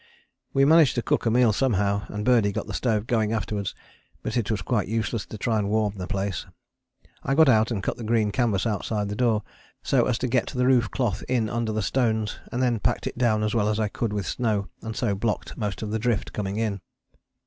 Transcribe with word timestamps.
We 0.51 0.65
managed 0.65 0.95
to 0.95 1.03
cook 1.03 1.27
a 1.27 1.29
meal 1.29 1.53
somehow, 1.53 2.07
and 2.07 2.25
Birdie 2.25 2.51
got 2.51 2.65
the 2.65 2.73
stove 2.73 3.05
going 3.05 3.31
afterwards, 3.31 3.75
but 4.23 4.35
it 4.35 4.49
was 4.49 4.63
quite 4.63 4.87
useless 4.87 5.27
to 5.27 5.37
try 5.37 5.59
and 5.59 5.69
warm 5.69 5.93
the 5.99 6.07
place. 6.07 6.47
I 7.21 7.35
got 7.35 7.47
out 7.47 7.69
and 7.69 7.83
cut 7.83 7.97
the 7.97 8.03
green 8.03 8.31
canvas 8.31 8.65
outside 8.65 9.09
the 9.09 9.15
door, 9.15 9.43
so 9.83 10.07
as 10.07 10.17
to 10.17 10.27
get 10.27 10.47
the 10.47 10.65
roof 10.65 10.89
cloth 10.89 11.23
in 11.29 11.51
under 11.51 11.71
the 11.71 11.83
stones, 11.83 12.39
and 12.51 12.63
then 12.63 12.79
packed 12.79 13.05
it 13.05 13.19
down 13.19 13.43
as 13.43 13.53
well 13.53 13.69
as 13.69 13.79
I 13.79 13.89
could 13.89 14.11
with 14.11 14.25
snow, 14.25 14.69
and 14.81 14.95
so 14.95 15.13
blocked 15.13 15.55
most 15.55 15.83
of 15.83 15.91
the 15.91 15.99
drift 15.99 16.33
coming 16.33 16.57
in. 16.57 16.81